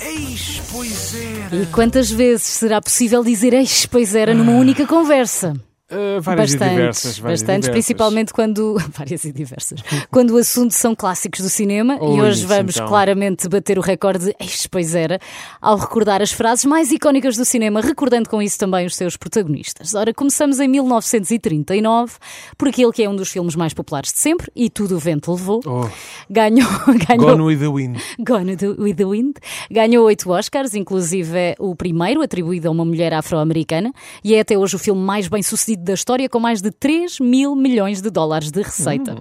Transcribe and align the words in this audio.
Eis, 0.00 0.62
pois 0.70 1.14
era. 1.14 1.56
E 1.56 1.66
quantas 1.66 2.10
vezes 2.10 2.42
será 2.42 2.80
possível 2.80 3.22
dizer 3.24 3.52
eis, 3.54 3.86
pois 3.86 4.14
era, 4.14 4.34
numa 4.34 4.52
única 4.52 4.86
conversa? 4.86 5.54
Uh, 5.92 6.20
várias 6.22 6.52
Bastantes, 6.52 6.72
e 6.72 6.76
diversas. 6.76 7.18
Várias 7.18 7.40
e 7.40 7.44
bastantes, 7.44 7.68
diversas. 7.68 7.70
principalmente 7.70 8.32
quando. 8.32 8.76
Várias 8.96 9.24
e 9.24 9.32
diversas. 9.32 9.80
quando 10.10 10.30
o 10.30 10.38
assunto 10.38 10.72
são 10.72 10.94
clássicos 10.94 11.40
do 11.40 11.50
cinema, 11.50 11.98
e 12.00 12.04
Ui, 12.04 12.20
hoje 12.20 12.38
isso 12.38 12.48
vamos 12.48 12.74
então. 12.74 12.88
claramente 12.88 13.48
bater 13.48 13.78
o 13.78 13.82
recorde 13.82 14.26
de 14.26 14.36
eis, 14.40 14.66
pois 14.66 14.94
era, 14.94 15.18
ao 15.60 15.76
recordar 15.76 16.22
as 16.22 16.32
frases 16.32 16.64
mais 16.64 16.90
icónicas 16.90 17.36
do 17.36 17.44
cinema, 17.44 17.80
recordando 17.80 18.28
com 18.28 18.40
isso 18.40 18.58
também 18.58 18.86
os 18.86 18.96
seus 18.96 19.16
protagonistas. 19.16 19.94
Ora, 19.94 20.14
começamos 20.14 20.58
em 20.60 20.68
1939, 20.68 22.14
por 22.56 22.68
aquele 22.68 22.92
que 22.92 23.02
é 23.02 23.08
um 23.08 23.16
dos 23.16 23.28
filmes 23.28 23.54
mais 23.54 23.74
populares 23.74 24.12
de 24.12 24.18
sempre, 24.18 24.50
e 24.56 24.70
tudo 24.70 24.96
o 24.96 24.98
vento 24.98 25.30
levou. 25.30 25.60
Oh, 25.66 25.86
Ganhou. 26.30 26.68
ganhou 27.06 27.36
Gone 27.36 27.42
with 27.42 27.58
the 27.58 27.68
Wind. 27.68 27.98
Gone 28.18 28.56
with 28.78 28.94
the 28.94 29.04
Wind. 29.04 29.34
Ganhou 29.70 30.06
oito 30.06 30.30
Oscars, 30.30 30.74
inclusive 30.74 31.36
é 31.36 31.54
o 31.58 31.74
primeiro 31.76 32.22
atribuído 32.22 32.68
a 32.68 32.70
uma 32.70 32.84
mulher 32.84 33.12
afro-americana, 33.12 33.92
e 34.24 34.34
é 34.34 34.40
até 34.40 34.56
hoje 34.56 34.76
o 34.76 34.78
filme 34.78 35.00
mais 35.00 35.28
bem 35.28 35.42
sucedido 35.42 35.81
da 35.82 35.94
história, 35.94 36.28
com 36.28 36.38
mais 36.38 36.60
de 36.62 36.70
3 36.70 37.20
mil 37.20 37.54
milhões 37.54 38.00
de 38.00 38.10
dólares 38.10 38.50
de 38.50 38.62
receita. 38.62 39.16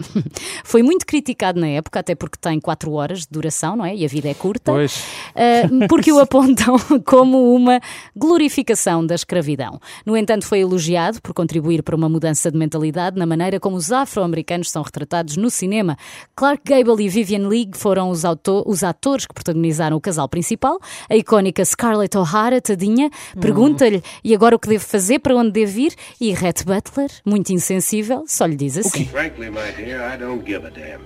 Foi 0.63 0.83
muito 0.83 1.05
criticado 1.05 1.59
na 1.59 1.67
época, 1.67 1.99
até 1.99 2.15
porque 2.15 2.37
tem 2.39 2.59
4 2.59 2.91
horas 2.91 3.21
de 3.21 3.27
duração, 3.29 3.75
não 3.75 3.85
é? 3.85 3.95
E 3.95 4.05
a 4.05 4.07
vida 4.07 4.29
é 4.29 4.33
curta. 4.33 4.71
Pois. 4.71 5.03
Uh, 5.35 5.87
porque 5.87 6.11
o 6.11 6.19
apontam 6.19 6.77
como 7.05 7.53
uma 7.53 7.79
glorificação 8.15 9.05
da 9.05 9.15
escravidão. 9.15 9.79
No 10.05 10.15
entanto, 10.15 10.45
foi 10.45 10.59
elogiado 10.59 11.21
por 11.21 11.33
contribuir 11.33 11.83
para 11.83 11.95
uma 11.95 12.09
mudança 12.09 12.51
de 12.51 12.57
mentalidade 12.57 13.17
na 13.17 13.25
maneira 13.25 13.59
como 13.59 13.75
os 13.75 13.91
afro-americanos 13.91 14.69
são 14.69 14.81
retratados 14.81 15.37
no 15.37 15.49
cinema. 15.49 15.97
Clark 16.35 16.61
Gable 16.65 17.03
e 17.03 17.09
Vivian 17.09 17.47
Leigh 17.47 17.71
foram 17.73 18.09
os, 18.09 18.23
os 18.65 18.83
atores 18.83 19.25
que 19.25 19.33
protagonizaram 19.33 19.97
o 19.97 20.01
casal 20.01 20.27
principal. 20.29 20.79
A 21.09 21.15
icónica 21.15 21.63
Scarlett 21.63 22.17
O'Hara, 22.17 22.61
tadinha, 22.61 23.09
pergunta-lhe 23.39 24.03
e 24.23 24.33
agora 24.33 24.55
o 24.55 24.59
que 24.59 24.67
devo 24.67 24.83
fazer, 24.83 25.19
para 25.19 25.35
onde 25.35 25.51
devo 25.51 25.79
ir? 25.79 25.93
E 26.19 26.31
Rhett 26.51 26.65
Butler, 26.65 27.09
muito 27.25 27.53
insensível, 27.53 28.25
só 28.27 28.45
lhe 28.45 28.57
diz 28.57 28.77
assim. 28.77 29.05
Frankly, 29.05 29.49
my 29.49 29.71
dear, 29.77 30.13
I 30.13 30.17
don't 30.17 30.45
give 30.45 30.67
a 30.67 30.69
damn. 30.69 31.01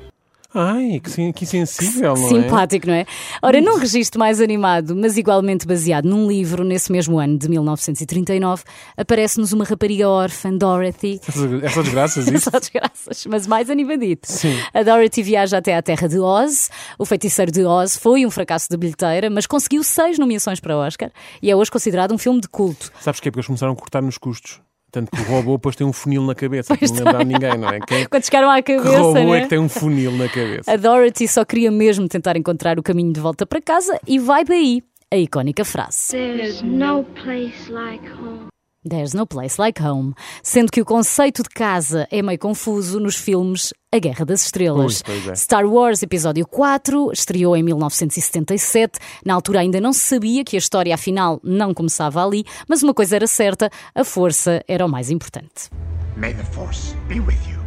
Ai, 0.58 1.02
que, 1.04 1.34
que 1.34 1.46
sensível, 1.46 2.16
não 2.16 2.26
é? 2.26 2.30
Simpático, 2.30 2.88
não 2.88 2.94
é? 2.94 3.06
Ora, 3.44 3.60
num 3.62 3.78
registro 3.78 4.18
mais 4.18 4.40
animado, 4.40 4.96
mas 4.96 5.18
igualmente 5.18 5.68
baseado 5.68 6.06
num 6.06 6.28
livro, 6.28 6.64
nesse 6.64 6.92
mesmo 6.92 7.20
ano 7.20 7.38
de 7.38 7.48
1939, 7.50 8.64
aparece-nos 8.98 9.52
uma 9.52 9.66
rapariga 9.66 10.10
órfã, 10.10 10.52
Dorothy. 10.52 11.20
É 11.62 11.70
só 11.70 11.82
desgraças 11.84 12.26
isso? 12.32 12.50
Só 12.50 12.58
desgraças, 12.58 13.26
mas 13.28 13.46
mais 13.46 13.70
animadito. 13.70 14.32
Sim. 14.32 14.58
A 14.74 14.82
Dorothy 14.82 15.22
viaja 15.22 15.58
até 15.58 15.76
à 15.76 15.82
terra 15.82 16.08
de 16.08 16.18
Oz. 16.18 16.72
O 16.98 17.06
feiticeiro 17.06 17.52
de 17.52 17.66
Oz 17.66 17.98
foi 17.98 18.26
um 18.26 18.32
fracasso 18.32 18.68
de 18.70 18.78
bilheteira, 18.78 19.30
mas 19.30 19.46
conseguiu 19.46 19.84
seis 19.84 20.18
nomeações 20.18 20.60
para 20.62 20.76
Oscar 20.76 21.12
e 21.44 21.52
é 21.52 21.56
hoje 21.56 21.70
considerado 21.70 22.14
um 22.14 22.18
filme 22.18 22.40
de 22.40 22.48
culto. 22.48 22.92
Sabes 23.02 23.20
porquê? 23.20 23.30
Porque 23.30 23.40
eles 23.42 23.48
começaram 23.48 23.74
a 23.74 23.76
cortar 23.76 24.02
nos 24.02 24.18
custos. 24.18 24.62
Tanto 24.96 25.12
que 25.12 25.22
o 25.24 25.26
robô 25.26 25.58
depois 25.58 25.76
tem 25.76 25.86
um 25.86 25.92
funil 25.92 26.22
na 26.22 26.34
cabeça, 26.34 26.78
que 26.78 26.88
não 26.88 26.96
lembra 26.96 27.20
a 27.20 27.24
ninguém, 27.26 27.58
não 27.58 27.68
é? 27.68 27.82
Quem, 27.82 28.06
Quando 28.08 28.24
chegaram 28.24 28.50
à 28.50 28.62
que 28.62 28.78
cabeça, 28.78 28.98
robô 28.98 29.14
né? 29.14 29.40
é 29.40 29.42
que 29.42 29.48
tem 29.50 29.60
um 29.60 29.68
funil 29.68 30.14
na 30.14 30.30
cabeça? 30.30 30.72
A 30.72 30.78
Dorothy 30.78 31.28
só 31.28 31.44
queria 31.44 31.70
mesmo 31.70 32.08
tentar 32.08 32.38
encontrar 32.38 32.80
o 32.80 32.84
caminho 32.84 33.12
de 33.12 33.20
volta 33.20 33.46
para 33.46 33.60
casa 33.62 34.00
e 34.08 34.18
vai 34.18 34.46
daí 34.46 34.82
a 35.12 35.18
icónica 35.18 35.66
frase. 35.66 36.12
There's 36.12 36.62
no 36.62 37.04
place 37.04 37.70
like 37.70 38.10
home. 38.10 38.48
There's 38.88 39.16
no 39.16 39.26
place 39.26 39.60
like 39.60 39.82
home. 39.82 40.14
Sendo 40.44 40.72
que 40.72 40.80
o 40.80 40.86
conceito 40.86 41.42
de 41.42 41.50
casa 41.50 42.08
é 42.12 42.22
meio 42.22 42.38
confuso 42.38 43.00
nos 43.00 43.16
filmes 43.16 43.74
A 43.92 43.98
Guerra 43.98 44.24
das 44.24 44.44
Estrelas. 44.44 45.02
Pois, 45.02 45.24
pois 45.24 45.28
é. 45.28 45.36
Star 45.36 45.66
Wars 45.66 46.04
Episódio 46.04 46.46
4 46.46 47.12
estreou 47.12 47.58
em 47.58 47.64
1977. 47.64 49.00
Na 49.26 49.34
altura 49.34 49.62
ainda 49.62 49.82
não 49.82 49.92
se 49.92 50.02
sabia 50.02 50.44
que 50.44 50.56
a 50.56 50.60
história 50.60 50.94
afinal 50.94 51.40
não 51.44 51.74
começava 51.74 52.24
ali, 52.24 52.46
mas 52.68 52.84
uma 52.84 52.94
coisa 52.94 53.16
era 53.16 53.26
certa: 53.26 53.72
a 53.96 54.04
força 54.04 54.64
era 54.68 54.86
o 54.86 54.90
mais 54.90 55.10
importante. 55.10 55.72
May 56.16 56.36
the 56.36 56.44
Force 56.44 56.96
be 57.08 57.20
with 57.20 57.40
you. 57.50 57.65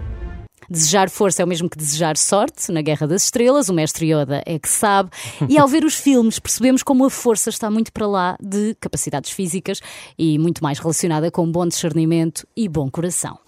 Desejar 0.71 1.09
força 1.09 1.41
é 1.43 1.45
o 1.45 1.49
mesmo 1.49 1.69
que 1.69 1.79
desejar 1.79 2.17
sorte 2.17 2.71
na 2.71 2.83
Guerra 2.83 3.07
das 3.07 3.25
Estrelas, 3.25 3.69
o 3.69 3.73
mestre 3.75 4.13
Yoda 4.13 4.43
é 4.45 4.59
que 4.59 4.69
sabe. 4.69 5.11
E 5.49 5.59
ao 5.59 5.67
ver 5.67 5.85
os 5.85 5.95
filmes, 5.95 6.39
percebemos 6.39 6.83
como 6.83 7.05
a 7.07 7.11
força 7.11 7.49
está 7.49 7.71
muito 7.71 7.91
para 7.93 8.07
lá 8.07 8.37
de 8.41 8.75
capacidades 8.81 9.31
físicas 9.31 9.81
e 10.19 10.39
muito 10.39 10.63
mais 10.63 10.79
relacionada 10.79 11.31
com 11.31 11.51
bom 11.51 11.67
discernimento 11.67 12.47
e 12.57 12.69
bom 12.69 12.91
coração. 12.91 13.39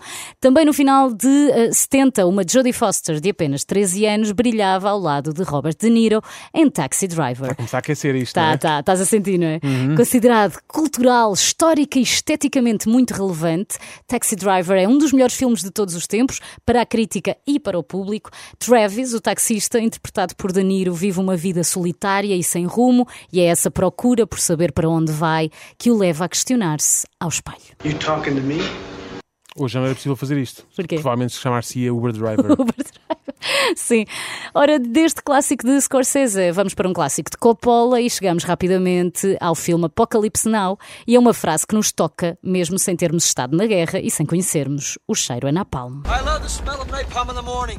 Também 0.41 0.65
no 0.65 0.73
final 0.73 1.13
de 1.13 1.51
eh, 1.51 1.71
70, 1.73 2.25
uma 2.27 2.43
Jodie 2.49 2.73
Foster 2.73 3.21
de 3.21 3.29
apenas 3.31 3.65
13 3.65 4.07
anos 4.07 4.33
brilhava 4.33 4.89
ao 4.89 4.99
lado 4.99 5.35
de 5.35 5.43
Robert 5.43 5.75
De 5.79 5.91
Niro 5.91 6.23
em 6.55 6.71
Taxi 6.71 7.07
Driver. 7.07 7.55
Começar 7.55 7.79
a 7.79 7.81
aquecer 7.81 8.15
isto, 8.17 8.35
não 8.37 8.43
Tá, 8.45 8.53
é? 8.53 8.57
tá, 8.57 8.81
estás 8.81 9.01
a 9.01 9.05
sentir, 9.05 9.37
não 9.39 9.47
é? 9.47 9.61
Uhum. 9.63 9.95
Considerado 9.97 10.59
cultural, 10.67 11.33
histórica 11.35 11.99
e 11.99 12.03
esteticamente 12.03 12.89
muito 12.89 13.13
relevante, 13.13 13.77
Taxi 14.07 14.35
Driver 14.37 14.79
é 14.79 14.89
um 14.89 14.97
dos 14.97 15.13
melhores 15.13 15.35
filmes 15.35 15.63
de 15.63 15.71
todos 15.71 15.95
os 15.95 16.07
tempos, 16.07 16.41
para 16.65 16.81
a 16.81 16.87
crítica 16.87 17.10
e 17.47 17.59
para 17.59 17.79
o 17.79 17.83
público. 17.83 18.31
Travis, 18.59 19.15
o 19.15 19.21
taxista, 19.21 19.81
interpretado 19.81 20.37
por 20.37 20.53
De 20.53 20.63
Niro, 20.63 20.95
vive 20.95 21.19
uma 21.19 21.37
vida 21.37 21.65
solitária 21.65 22.37
e 22.37 22.43
sem 22.45 22.67
rumo, 22.67 23.07
e 23.33 23.41
é 23.41 23.45
essa 23.45 23.71
procura 23.71 24.27
por 24.27 24.39
saber 24.39 24.73
para 24.73 24.89
onde 24.89 25.13
vai 25.13 25.51
que 25.77 25.91
o 25.91 25.97
leva 25.97 26.25
a 26.25 26.29
questionar-se 26.29 27.07
ao 27.19 27.29
espelho. 27.29 27.59
You 27.85 27.99
talking 27.99 28.35
to 28.35 28.43
me? 28.43 28.59
Hoje 29.57 29.75
já 29.75 29.81
não 29.81 29.87
era 29.87 29.95
possível 29.95 30.17
fazer 30.17 30.39
isto. 30.39 30.65
Porquê? 30.77 30.95
Provavelmente 30.97 31.35
chamar-se-ia 31.35 31.93
Uber 31.93 32.13
Driver. 32.15 32.53
Uber 32.53 32.75
Driver. 32.77 33.00
Sim. 33.77 34.05
Ora, 34.55 34.79
deste 34.79 35.23
clássico 35.23 35.65
de 35.65 35.81
Scorsese, 35.81 36.53
vamos 36.53 36.75
para 36.75 36.89
um 36.89 36.93
clássico 36.93 37.31
de 37.31 37.37
Coppola 37.37 38.01
e 38.01 38.09
chegamos 38.09 38.45
rapidamente 38.45 39.37
ao 39.41 39.55
filme 39.55 39.87
Apocalipse 39.87 40.49
Now. 40.49 40.79
E 41.07 41.17
é 41.17 41.19
uma 41.19 41.35
frase 41.35 41.67
que 41.67 41.75
nos 41.75 41.93
toca, 41.93 42.39
mesmo 42.43 42.79
sem 42.79 42.97
termos 42.97 43.25
estado 43.25 43.57
na 43.57 43.67
guerra 43.67 44.01
e 44.01 44.11
sem 44.11 44.27
conhecermos 44.27 44.99
o 45.07 45.15
cheiro 45.15 45.49
a 45.49 45.53
napalm. 45.53 46.03
I 46.07 46.25
love 46.25 46.41
the 46.43 46.49
smell 46.49 46.81
of 46.81 46.91
napalm 46.91 47.31
in 47.31 47.35
the 47.35 47.43
morning. 47.43 47.79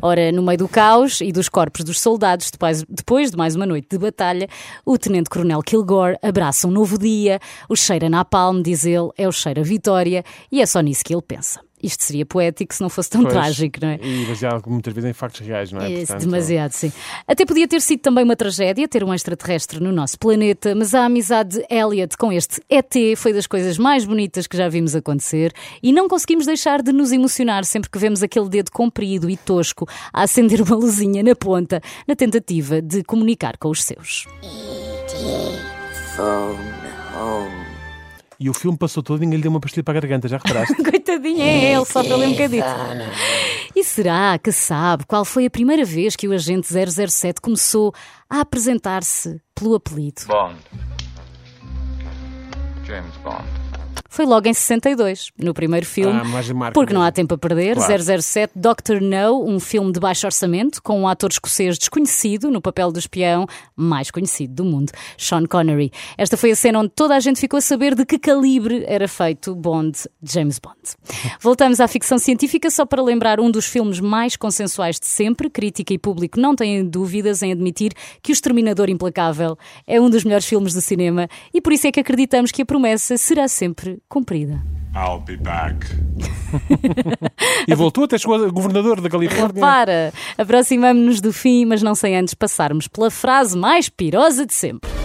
Ora, 0.00 0.30
no 0.30 0.42
meio 0.42 0.58
do 0.58 0.68
caos 0.68 1.20
e 1.20 1.32
dos 1.32 1.48
corpos 1.48 1.82
dos 1.84 2.00
soldados, 2.00 2.50
depois, 2.52 2.84
depois 2.88 3.32
de 3.32 3.36
mais 3.36 3.56
uma 3.56 3.66
noite 3.66 3.88
de 3.90 3.98
batalha, 3.98 4.48
o 4.86 4.96
Tenente-Coronel 4.96 5.60
Kilgore 5.60 6.16
abraça 6.22 6.68
um 6.68 6.70
novo 6.70 6.96
dia. 6.96 7.40
O 7.68 7.74
cheiro 7.74 8.06
a 8.06 8.08
napalm, 8.08 8.62
diz 8.62 8.84
ele, 8.84 9.10
é 9.16 9.26
o 9.26 9.32
cheiro 9.32 9.60
a 9.60 9.64
vitória 9.64 10.24
e 10.52 10.62
é 10.62 10.66
só 10.66 10.80
nisso 10.80 11.04
que 11.04 11.12
ele 11.12 11.22
pensa. 11.22 11.60
Isto 11.82 12.04
seria 12.04 12.26
poético 12.26 12.74
se 12.74 12.80
não 12.80 12.88
fosse 12.88 13.10
tão 13.10 13.22
Pois. 13.22 13.32
trágico, 13.32 13.78
não 13.80 13.88
é? 13.88 13.98
E 14.02 14.26
baseado 14.26 14.62
muitas 14.66 14.92
vezes 14.92 15.10
em 15.10 15.12
factos 15.12 15.46
reais, 15.46 15.72
não 15.72 15.80
é? 15.80 15.92
É, 15.92 15.96
Portanto, 15.98 16.20
demasiado, 16.20 16.72
sim. 16.72 16.92
Até 17.26 17.44
podia 17.44 17.68
ter 17.68 17.80
sido 17.80 18.00
também 18.00 18.24
uma 18.24 18.36
tragédia 18.36 18.86
ter 18.88 19.04
um 19.04 19.12
extraterrestre 19.12 19.80
no 19.80 19.92
nosso 19.92 20.18
planeta, 20.18 20.74
mas 20.74 20.94
a 20.94 21.04
amizade 21.04 21.58
de 21.58 21.66
Elliot 21.74 22.16
com 22.16 22.32
este 22.32 22.62
ET 22.68 22.94
foi 23.16 23.32
das 23.32 23.46
coisas 23.46 23.78
mais 23.78 24.04
bonitas 24.04 24.46
que 24.46 24.56
já 24.56 24.68
vimos 24.68 24.94
acontecer 24.94 25.52
e 25.82 25.92
não 25.92 26.08
conseguimos 26.08 26.46
deixar 26.46 26.82
de 26.82 26.92
nos 26.92 27.12
emocionar 27.12 27.64
sempre 27.64 27.90
que 27.90 27.98
vemos 27.98 28.22
aquele 28.22 28.48
dedo 28.48 28.70
comprido 28.70 29.30
e 29.30 29.36
tosco 29.36 29.86
a 30.12 30.22
acender 30.22 30.60
uma 30.60 30.76
luzinha 30.76 31.22
na 31.22 31.34
ponta, 31.34 31.80
na 32.06 32.14
tentativa 32.14 32.82
de 32.82 33.02
comunicar 33.04 33.56
com 33.56 33.70
os 33.70 33.82
seus. 33.82 34.26
E 38.40 38.48
o 38.48 38.54
filme 38.54 38.78
passou 38.78 39.02
todo 39.02 39.18
e 39.18 39.20
ninguém 39.22 39.38
lhe 39.38 39.42
deu 39.42 39.50
uma 39.50 39.58
pastilha 39.58 39.82
para 39.82 39.98
a 39.98 40.00
garganta, 40.00 40.28
já 40.28 40.36
reparaste? 40.36 40.76
Coitadinha 40.82 41.44
é 41.44 41.74
ele, 41.74 41.84
só 41.84 42.04
pelo 42.04 42.22
um 42.22 42.30
bocadinho. 42.30 42.62
E 43.74 43.82
será 43.82 44.38
que 44.38 44.52
sabe 44.52 45.04
qual 45.06 45.24
foi 45.24 45.46
a 45.46 45.50
primeira 45.50 45.84
vez 45.84 46.14
que 46.14 46.28
o 46.28 46.32
agente 46.32 46.68
007 46.68 47.40
começou 47.40 47.92
a 48.30 48.40
apresentar-se 48.40 49.40
pelo 49.56 49.74
apelido? 49.74 50.22
Bond. 50.28 50.56
James 52.84 53.16
Bond. 53.24 53.67
Foi 54.08 54.24
logo 54.24 54.48
em 54.48 54.54
62, 54.54 55.30
no 55.38 55.52
primeiro 55.52 55.84
filme. 55.84 56.18
Ah, 56.18 56.40
de 56.40 56.72
porque 56.72 56.94
não 56.94 57.02
há 57.02 57.12
tempo 57.12 57.34
a 57.34 57.38
perder. 57.38 57.76
Claro. 57.76 58.22
007 58.22 58.52
Doctor 58.56 59.00
No, 59.00 59.44
um 59.44 59.60
filme 59.60 59.92
de 59.92 60.00
baixo 60.00 60.26
orçamento, 60.26 60.82
com 60.82 61.02
um 61.02 61.06
ator 61.06 61.30
escocês 61.30 61.78
desconhecido 61.78 62.50
no 62.50 62.60
papel 62.60 62.90
do 62.90 62.98
espião 62.98 63.46
mais 63.76 64.10
conhecido 64.10 64.54
do 64.54 64.64
mundo, 64.64 64.92
Sean 65.16 65.44
Connery. 65.46 65.92
Esta 66.16 66.36
foi 66.36 66.50
a 66.50 66.56
cena 66.56 66.80
onde 66.80 66.90
toda 66.90 67.14
a 67.14 67.20
gente 67.20 67.38
ficou 67.38 67.58
a 67.58 67.60
saber 67.60 67.94
de 67.94 68.06
que 68.06 68.18
calibre 68.18 68.82
era 68.86 69.06
feito 69.06 69.54
Bond, 69.54 69.98
James 70.22 70.58
Bond. 70.58 70.78
Voltamos 71.40 71.78
à 71.78 71.86
ficção 71.86 72.18
científica 72.18 72.70
só 72.70 72.86
para 72.86 73.02
lembrar 73.02 73.38
um 73.38 73.50
dos 73.50 73.66
filmes 73.66 74.00
mais 74.00 74.36
consensuais 74.36 74.98
de 74.98 75.06
sempre. 75.06 75.50
Crítica 75.50 75.92
e 75.92 75.98
público 75.98 76.40
não 76.40 76.56
têm 76.56 76.84
dúvidas 76.84 77.42
em 77.42 77.52
admitir 77.52 77.92
que 78.22 78.32
O 78.32 78.34
Exterminador 78.34 78.88
Implacável 78.88 79.56
é 79.86 80.00
um 80.00 80.08
dos 80.08 80.24
melhores 80.24 80.46
filmes 80.46 80.72
do 80.72 80.80
cinema 80.80 81.28
e 81.52 81.60
por 81.60 81.72
isso 81.72 81.86
é 81.86 81.92
que 81.92 82.00
acreditamos 82.00 82.50
que 82.50 82.62
a 82.62 82.66
promessa 82.66 83.16
será 83.16 83.46
sempre 83.48 83.97
cumprida. 84.08 84.62
I'll 84.94 85.20
be 85.20 85.36
back. 85.36 85.86
E 87.66 87.74
voltou 87.74 88.04
até 88.04 88.16
chegou 88.18 88.42
a 88.42 88.48
governador 88.48 89.00
da 89.00 89.08
Califórnia. 89.08 89.60
Para, 89.60 90.12
aproximamos-nos 90.36 91.20
do 91.20 91.32
fim, 91.32 91.64
mas 91.64 91.82
não 91.82 91.94
sem 91.94 92.16
antes 92.16 92.34
passarmos 92.34 92.88
pela 92.88 93.10
frase 93.10 93.56
mais 93.56 93.88
pirosa 93.88 94.46
de 94.46 94.54
sempre. 94.54 94.97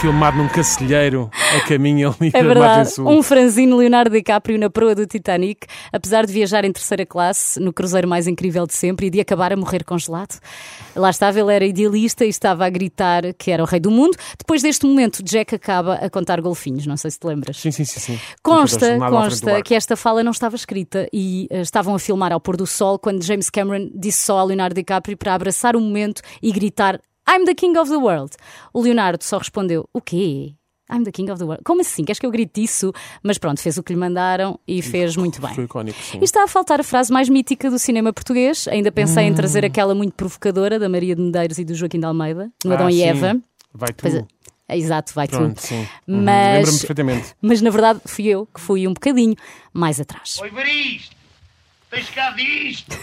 Filmado 0.00 0.36
num 0.38 0.48
cacilheiro 0.48 1.30
a 1.56 1.60
caminho 1.68 2.14
ali 2.18 2.30
É 2.32 2.42
da 2.42 2.42
margem 2.42 2.62
verdade. 2.62 2.90
sul. 2.92 3.08
Um 3.08 3.22
franzino 3.22 3.76
Leonardo 3.76 4.10
DiCaprio 4.10 4.58
na 4.58 4.70
proa 4.70 4.94
do 4.94 5.06
Titanic, 5.06 5.66
apesar 5.92 6.26
de 6.26 6.32
viajar 6.32 6.64
em 6.64 6.72
terceira 6.72 7.04
classe, 7.04 7.60
no 7.60 7.72
cruzeiro 7.72 8.08
mais 8.08 8.26
incrível 8.26 8.66
de 8.66 8.74
sempre 8.74 9.06
e 9.06 9.10
de 9.10 9.20
acabar 9.20 9.52
a 9.52 9.56
morrer 9.56 9.84
congelado. 9.84 10.38
Lá 10.94 11.10
estava, 11.10 11.38
ele 11.38 11.52
era 11.52 11.64
idealista 11.64 12.24
e 12.24 12.28
estava 12.28 12.64
a 12.64 12.70
gritar 12.70 13.22
que 13.34 13.50
era 13.50 13.62
o 13.62 13.66
rei 13.66 13.80
do 13.80 13.90
mundo. 13.90 14.16
Depois 14.38 14.62
deste 14.62 14.86
momento, 14.86 15.22
Jack 15.22 15.54
acaba 15.54 15.94
a 15.94 16.08
contar 16.08 16.40
golfinhos, 16.40 16.86
não 16.86 16.96
sei 16.96 17.10
se 17.10 17.18
te 17.18 17.26
lembras. 17.26 17.56
Sim, 17.56 17.70
sim, 17.70 17.84
sim. 17.84 18.00
sim. 18.00 18.20
Consta, 18.42 18.98
consta 18.98 19.62
que 19.62 19.74
esta 19.74 19.96
fala 19.96 20.22
não 20.22 20.32
estava 20.32 20.56
escrita 20.56 21.08
e 21.12 21.46
eh, 21.50 21.60
estavam 21.60 21.94
a 21.94 21.98
filmar 21.98 22.32
ao 22.32 22.40
pôr 22.40 22.56
do 22.56 22.66
sol 22.66 22.98
quando 22.98 23.22
James 23.22 23.50
Cameron 23.50 23.90
disse 23.94 24.24
só 24.24 24.38
ao 24.38 24.46
Leonardo 24.46 24.74
DiCaprio 24.74 25.16
para 25.16 25.34
abraçar 25.34 25.76
o 25.76 25.80
momento 25.80 26.22
e 26.42 26.50
gritar 26.52 27.00
I'm 27.28 27.44
the 27.44 27.54
king 27.54 27.76
of 27.78 27.90
the 27.90 27.96
world. 27.98 28.32
O 28.72 28.80
Leonardo 28.82 29.22
só 29.24 29.38
respondeu: 29.38 29.88
O 29.92 30.00
quê? 30.00 30.54
I'm 30.88 31.02
the 31.02 31.10
king 31.10 31.28
of 31.32 31.38
the 31.40 31.44
world. 31.44 31.64
Como 31.64 31.80
assim? 31.80 32.04
Queres 32.04 32.20
que 32.20 32.26
eu 32.26 32.30
grite 32.30 32.62
isso? 32.62 32.92
Mas 33.20 33.38
pronto, 33.38 33.60
fez 33.60 33.76
o 33.76 33.82
que 33.82 33.92
lhe 33.92 33.98
mandaram 33.98 34.58
e 34.68 34.80
fez 34.80 35.16
muito 35.16 35.40
bem. 35.42 35.52
Foi 35.52 35.64
icónico, 35.64 35.98
sim. 36.00 36.18
E 36.20 36.24
está 36.24 36.44
a 36.44 36.46
faltar 36.46 36.78
a 36.78 36.84
frase 36.84 37.12
mais 37.12 37.28
mítica 37.28 37.68
do 37.68 37.76
cinema 37.78 38.12
português. 38.12 38.68
Ainda 38.68 38.92
pensei 38.92 39.24
em 39.24 39.34
trazer 39.34 39.64
Hum. 39.64 39.66
aquela 39.66 39.94
muito 39.96 40.14
provocadora 40.14 40.78
da 40.78 40.88
Maria 40.88 41.16
de 41.16 41.22
Medeiros 41.22 41.58
e 41.58 41.64
do 41.64 41.74
Joaquim 41.74 41.98
de 41.98 42.06
Almeida, 42.06 42.52
no 42.64 42.72
Adão 42.72 42.86
Ah, 42.86 42.92
e 42.92 42.96
sim. 42.98 43.02
Eva. 43.02 43.36
Vai 43.74 43.88
tu. 43.88 44.02
Pois 44.02 44.14
é, 44.14 44.24
Exato, 44.68 45.12
vai 45.12 45.26
Pronto, 45.26 45.56
tu. 45.56 45.62
sim. 45.66 45.80
Uhum. 46.06 46.22
Mas- 46.22 46.56
Lembro-me 46.58 46.78
perfeitamente. 46.78 47.34
Mas 47.42 47.60
na 47.60 47.70
verdade 47.70 48.00
fui 48.06 48.26
eu 48.28 48.46
que 48.46 48.60
fui 48.60 48.86
um 48.86 48.92
bocadinho 48.94 49.34
mais 49.72 50.00
atrás. 50.00 50.38
Oi, 50.40 50.50
ver 50.50 50.66
isto! 51.86 51.90
Tens 51.90 52.10
cá 52.10 52.30
disto! 52.32 52.96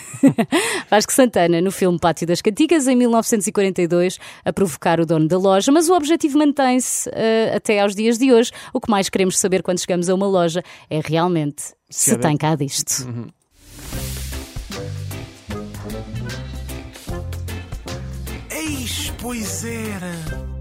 Vasco 0.90 1.12
Santana, 1.12 1.62
no 1.62 1.72
filme 1.72 2.00
Pátio 2.00 2.26
das 2.28 2.42
Cantigas, 2.42 2.88
em 2.88 2.96
1942, 2.96 4.20
a 4.46 4.54
provocar 4.54 5.00
o 5.00 5.06
dono 5.06 5.28
da 5.28 5.38
loja, 5.38 5.72
mas 5.72 5.90
o 5.90 5.94
objetivo 5.94 6.38
mantém-se 6.38 7.10
eh, 7.14 7.54
até 7.56 7.80
aos 7.80 7.96
dias 7.96 8.18
de 8.18 8.32
hoje. 8.32 8.52
O 8.74 8.80
que 8.80 8.90
mais 8.90 9.10
queremos 9.10 9.38
saber 9.40 9.62
quando 9.64 9.80
chegamos 9.80 10.10
a 10.10 10.16
uma 10.16 10.28
loja 10.28 10.64
é 10.90 11.00
realmente 11.04 11.64
se, 11.90 12.12
é 12.12 12.16
de- 12.16 12.22
tem 12.22 12.38
cá 12.38 12.56
disto. 12.56 13.08
Eis, 18.50 19.12
pois 19.20 19.64
era. 19.66 20.53